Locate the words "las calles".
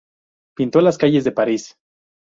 0.81-1.23